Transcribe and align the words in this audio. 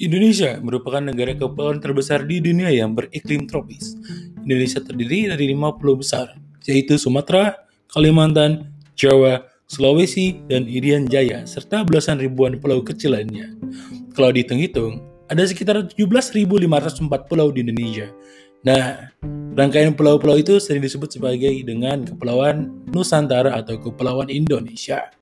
Indonesia 0.00 0.56
merupakan 0.64 1.04
negara 1.04 1.36
kepulauan 1.36 1.76
terbesar 1.76 2.24
di 2.24 2.40
dunia 2.40 2.72
yang 2.72 2.96
beriklim 2.96 3.44
tropis. 3.44 4.00
Indonesia 4.40 4.80
terdiri 4.80 5.28
dari 5.28 5.52
lima 5.52 5.76
pulau 5.76 6.00
besar, 6.00 6.40
yaitu 6.64 6.96
Sumatera, 6.96 7.68
Kalimantan, 7.92 8.72
Jawa, 8.96 9.44
Sulawesi, 9.68 10.40
dan 10.48 10.64
Irian 10.64 11.04
Jaya, 11.04 11.44
serta 11.44 11.84
belasan 11.84 12.16
ribuan 12.16 12.56
pulau 12.56 12.80
kecil 12.80 13.12
lainnya. 13.12 13.52
Kalau 14.16 14.32
dihitung-hitung, 14.32 15.04
ada 15.28 15.44
sekitar 15.44 15.84
17.504 15.84 17.28
pulau 17.28 17.52
di 17.52 17.60
Indonesia. 17.60 18.08
Nah, 18.64 19.12
rangkaian 19.52 19.92
pulau-pulau 19.92 20.40
itu 20.40 20.56
sering 20.64 20.80
disebut 20.80 21.12
sebagai 21.12 21.52
dengan 21.60 22.08
Kepulauan 22.08 22.88
Nusantara 22.88 23.52
atau 23.52 23.76
Kepulauan 23.76 24.32
Indonesia. 24.32 25.12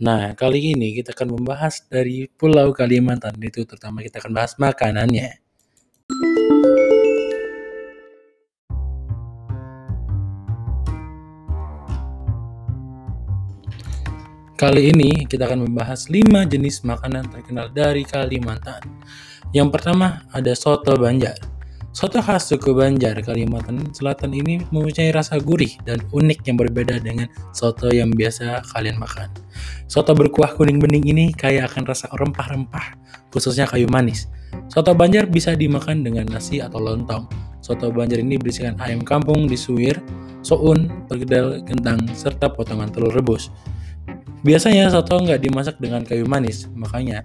Nah, 0.00 0.32
kali 0.32 0.72
ini 0.72 0.96
kita 0.96 1.12
akan 1.12 1.36
membahas 1.36 1.84
dari 1.84 2.24
Pulau 2.24 2.72
Kalimantan, 2.72 3.36
itu 3.44 3.68
terutama 3.68 4.00
kita 4.00 4.16
akan 4.16 4.32
bahas 4.32 4.56
makanannya. 4.56 5.44
Kali 14.56 14.82
ini 14.88 15.28
kita 15.28 15.44
akan 15.44 15.68
membahas 15.68 16.08
5 16.08 16.48
jenis 16.48 16.80
makanan 16.80 17.28
terkenal 17.28 17.68
dari 17.68 18.00
Kalimantan. 18.08 18.80
Yang 19.52 19.68
pertama 19.68 20.24
ada 20.32 20.56
soto 20.56 20.96
Banjar. 20.96 21.49
Soto 22.00 22.16
khas 22.24 22.48
suku 22.48 22.72
Banjar, 22.72 23.12
Kalimantan 23.20 23.92
Selatan 23.92 24.32
ini 24.32 24.64
mempunyai 24.72 25.12
rasa 25.12 25.36
gurih 25.36 25.76
dan 25.84 26.00
unik 26.16 26.48
yang 26.48 26.56
berbeda 26.56 26.96
dengan 26.96 27.28
soto 27.52 27.92
yang 27.92 28.08
biasa 28.16 28.64
kalian 28.72 28.96
makan. 28.96 29.28
Soto 29.84 30.16
berkuah 30.16 30.56
kuning 30.56 30.80
bening 30.80 31.04
ini 31.04 31.28
kaya 31.36 31.68
akan 31.68 31.84
rasa 31.84 32.08
rempah-rempah, 32.08 32.96
khususnya 33.28 33.68
kayu 33.68 33.84
manis. 33.92 34.32
Soto 34.72 34.96
Banjar 34.96 35.28
bisa 35.28 35.52
dimakan 35.52 36.00
dengan 36.00 36.24
nasi 36.24 36.64
atau 36.64 36.80
lontong. 36.80 37.28
Soto 37.60 37.92
Banjar 37.92 38.24
ini 38.24 38.40
berisikan 38.40 38.80
ayam 38.80 39.04
kampung 39.04 39.44
disuir, 39.44 40.00
soun, 40.40 41.04
pergedel, 41.04 41.60
kentang, 41.68 42.00
serta 42.16 42.48
potongan 42.48 42.88
telur 42.88 43.12
rebus. 43.12 43.52
Biasanya 44.40 44.88
soto 44.88 45.20
nggak 45.20 45.44
dimasak 45.44 45.76
dengan 45.76 46.00
kayu 46.08 46.24
manis, 46.24 46.64
makanya 46.72 47.20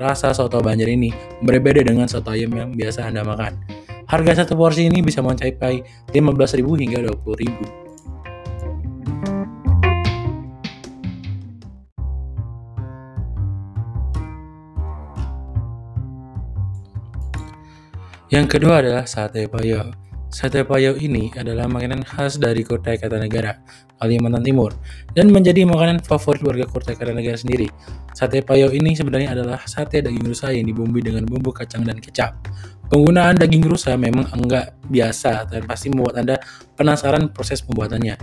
rasa 0.00 0.32
soto 0.32 0.64
Banjar 0.64 0.88
ini 0.88 1.12
berbeda 1.44 1.84
dengan 1.84 2.08
soto 2.08 2.32
ayam 2.32 2.56
yang 2.56 2.72
biasa 2.72 3.04
Anda 3.04 3.20
makan. 3.20 3.77
Harga 4.08 4.40
satu 4.40 4.56
porsi 4.56 4.88
ini 4.88 5.04
bisa 5.04 5.20
mencapai 5.20 5.84
15.000 6.16 6.64
hingga 6.64 7.04
20.000. 7.12 7.88
Yang 18.32 18.46
kedua 18.48 18.80
adalah 18.80 19.04
sate 19.04 19.44
payau. 19.44 19.92
Sate 20.28 20.60
payau 20.64 20.96
ini 20.96 21.32
adalah 21.36 21.64
makanan 21.68 22.04
khas 22.04 22.36
dari 22.36 22.60
Kutai 22.60 23.00
Kartanegara, 23.00 23.60
Kalimantan 23.96 24.44
Timur, 24.44 24.76
dan 25.16 25.32
menjadi 25.32 25.64
makanan 25.64 26.04
favorit 26.04 26.44
warga 26.44 26.68
Kutai 26.68 26.96
Kartanegara 26.96 27.40
sendiri. 27.40 27.68
Sate 28.12 28.44
payau 28.44 28.68
ini 28.68 28.92
sebenarnya 28.92 29.32
adalah 29.32 29.64
sate 29.64 30.04
daging 30.04 30.28
rusa 30.28 30.52
yang 30.52 30.68
dibumbui 30.68 31.00
dengan 31.00 31.24
bumbu 31.24 31.52
kacang 31.52 31.88
dan 31.88 31.96
kecap. 32.00 32.36
Penggunaan 32.88 33.36
daging 33.36 33.68
rusa 33.68 34.00
memang 34.00 34.32
enggak 34.32 34.72
biasa 34.88 35.44
dan 35.52 35.68
pasti 35.68 35.92
membuat 35.92 36.24
Anda 36.24 36.40
penasaran 36.72 37.28
proses 37.36 37.60
pembuatannya. 37.60 38.16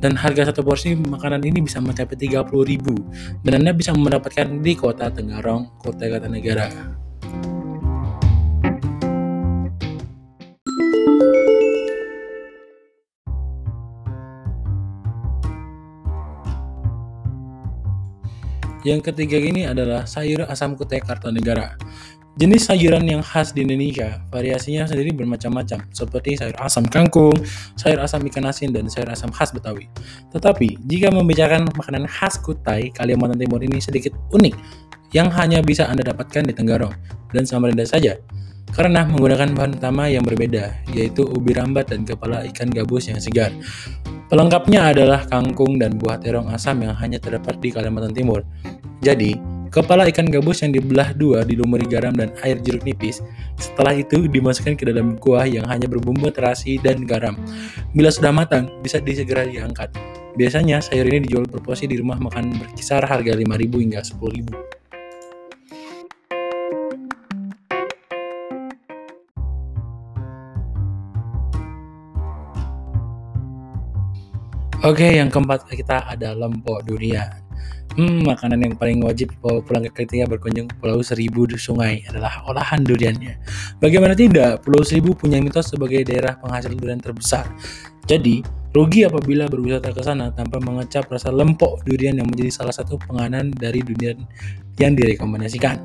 Dan 0.00 0.16
harga 0.16 0.48
satu 0.48 0.64
porsi 0.64 0.96
makanan 0.96 1.44
ini 1.44 1.60
bisa 1.60 1.84
mencapai 1.84 2.16
30.000 2.16 3.44
dan 3.44 3.52
Anda 3.60 3.76
bisa 3.76 3.92
mendapatkan 3.92 4.64
di 4.64 4.72
kota 4.72 5.12
Tenggarong, 5.12 5.76
Kutai 5.84 6.08
Kartanegara. 6.08 6.96
Yang 18.86 19.10
ketiga 19.10 19.34
ini 19.42 19.66
adalah 19.66 20.06
sayur 20.06 20.46
asam 20.46 20.78
kutai 20.78 21.02
Kartanegara. 21.02 21.74
Jenis 22.36 22.68
sayuran 22.68 23.00
yang 23.08 23.24
khas 23.24 23.56
di 23.56 23.64
Indonesia, 23.64 24.20
variasinya 24.28 24.84
sendiri 24.84 25.08
bermacam-macam, 25.16 25.88
seperti 25.88 26.36
sayur 26.36 26.52
asam 26.60 26.84
kangkung, 26.84 27.32
sayur 27.80 27.96
asam 27.96 28.20
ikan 28.28 28.44
asin, 28.44 28.76
dan 28.76 28.92
sayur 28.92 29.08
asam 29.08 29.32
khas 29.32 29.56
Betawi. 29.56 29.88
Tetapi, 30.36 30.84
jika 30.84 31.08
membicarakan 31.08 31.72
makanan 31.72 32.04
khas 32.04 32.36
Kutai, 32.44 32.92
Kalimantan 32.92 33.40
Timur 33.40 33.64
ini 33.64 33.80
sedikit 33.80 34.12
unik, 34.36 34.52
yang 35.16 35.32
hanya 35.32 35.64
bisa 35.64 35.88
Anda 35.88 36.12
dapatkan 36.12 36.44
di 36.44 36.52
Tenggarong 36.52 36.92
dan 37.32 37.48
Samarinda 37.48 37.88
saja, 37.88 38.20
karena 38.76 39.08
menggunakan 39.08 39.56
bahan 39.56 39.80
utama 39.80 40.04
yang 40.04 40.20
berbeda, 40.20 40.84
yaitu 40.92 41.24
ubi 41.24 41.56
rambat 41.56 41.88
dan 41.88 42.04
kepala 42.04 42.44
ikan 42.52 42.68
gabus 42.68 43.08
yang 43.08 43.16
segar. 43.16 43.48
Pelengkapnya 44.28 44.92
adalah 44.92 45.24
kangkung 45.24 45.80
dan 45.80 45.96
buah 45.96 46.20
terong 46.20 46.52
asam 46.52 46.84
yang 46.84 46.92
hanya 47.00 47.16
terdapat 47.16 47.56
di 47.64 47.72
Kalimantan 47.72 48.12
Timur. 48.12 48.44
Jadi, 49.00 49.55
kepala 49.76 50.08
ikan 50.08 50.24
gabus 50.32 50.64
yang 50.64 50.72
dibelah 50.72 51.12
dua 51.12 51.44
dilumuri 51.44 51.84
garam 51.84 52.16
dan 52.16 52.32
air 52.40 52.56
jeruk 52.64 52.80
nipis. 52.88 53.20
Setelah 53.60 53.92
itu 53.92 54.24
dimasukkan 54.24 54.72
ke 54.72 54.88
dalam 54.88 55.20
kuah 55.20 55.44
yang 55.44 55.68
hanya 55.68 55.84
berbumbu 55.84 56.32
terasi 56.32 56.80
dan 56.80 57.04
garam. 57.04 57.36
Bila 57.92 58.08
sudah 58.08 58.32
matang, 58.32 58.72
bisa 58.80 59.04
disegera 59.04 59.44
diangkat. 59.44 59.92
Biasanya 60.40 60.80
sayur 60.80 61.04
ini 61.12 61.28
dijual 61.28 61.44
berporsi 61.44 61.84
di 61.84 62.00
rumah 62.00 62.16
makan 62.16 62.56
berkisar 62.56 63.04
harga 63.04 63.36
5.000 63.36 63.84
hingga 63.84 64.00
10.000. 64.00 64.76
Oke, 74.84 75.20
yang 75.20 75.28
keempat 75.28 75.68
kita 75.68 76.16
ada 76.16 76.32
lempok 76.32 76.80
durian. 76.86 77.45
Hmm, 77.96 78.28
makanan 78.28 78.60
yang 78.60 78.74
paling 78.76 79.00
wajib 79.00 79.32
pulang 79.40 79.88
ke 79.88 80.04
ketika 80.04 80.28
berkunjung 80.28 80.68
Pulau 80.68 81.00
Seribu 81.00 81.48
di 81.48 81.56
Sungai 81.56 82.04
adalah 82.04 82.44
olahan 82.44 82.84
duriannya. 82.84 83.40
Bagaimana 83.80 84.12
tidak, 84.12 84.60
Pulau 84.60 84.84
Seribu 84.84 85.16
punya 85.16 85.40
mitos 85.40 85.72
sebagai 85.72 86.04
daerah 86.04 86.36
penghasil 86.36 86.76
durian 86.76 87.00
terbesar. 87.00 87.48
Jadi, 88.04 88.44
rugi 88.76 89.08
apabila 89.08 89.48
berwisata 89.48 89.96
ke 89.96 90.04
sana 90.04 90.28
tanpa 90.28 90.60
mengecap 90.60 91.08
rasa 91.08 91.32
lempok 91.32 91.88
durian 91.88 92.20
yang 92.20 92.28
menjadi 92.28 92.52
salah 92.52 92.76
satu 92.76 93.00
penganan 93.00 93.48
dari 93.48 93.80
dunia 93.80 94.12
yang 94.76 94.92
direkomendasikan. 94.92 95.80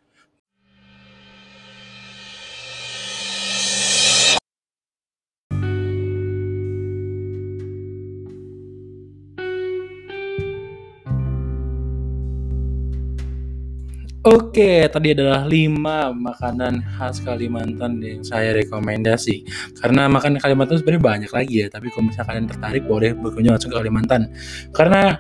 Oke, 14.25 14.89
tadi 14.89 15.13
adalah 15.13 15.45
5 15.45 16.10
makanan 16.10 16.81
khas 16.98 17.22
Kalimantan 17.22 18.01
yang 18.01 18.25
saya 18.25 18.57
rekomendasi. 18.57 19.45
Karena 19.77 20.10
makanan 20.10 20.42
Kalimantan 20.42 20.81
sebenarnya 20.81 21.04
banyak 21.06 21.31
lagi 21.31 21.62
ya, 21.62 21.69
tapi 21.69 21.94
kalau 21.94 22.10
misalnya 22.10 22.33
kalian 22.33 22.45
tertarik 22.50 22.83
boleh 22.89 23.13
berkunjung 23.13 23.54
langsung 23.54 23.69
ke 23.69 23.77
Kalimantan. 23.77 24.33
Karena 24.74 25.13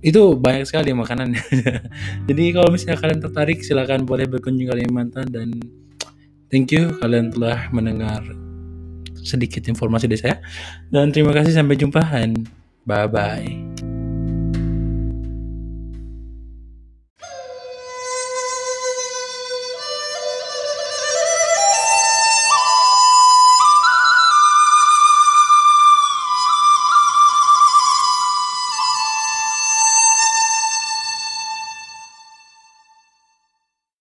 itu 0.00 0.40
banyak 0.40 0.64
sekali 0.64 0.96
makanan. 0.96 1.36
Jadi 2.32 2.44
kalau 2.56 2.72
misalnya 2.72 2.96
kalian 2.96 3.20
tertarik 3.20 3.60
silakan 3.60 4.08
boleh 4.08 4.24
berkunjung 4.24 4.72
ke 4.72 4.72
Kalimantan 4.72 5.28
dan 5.28 5.60
thank 6.48 6.72
you 6.72 6.96
kalian 6.96 7.28
telah 7.28 7.68
mendengar 7.76 8.24
sedikit 9.20 9.68
informasi 9.68 10.08
dari 10.08 10.16
saya. 10.16 10.40
Dan 10.88 11.12
terima 11.12 11.36
kasih 11.36 11.52
sampai 11.52 11.76
jumpa 11.76 12.00
dan 12.00 12.48
bye 12.88 13.04
bye. 13.04 13.69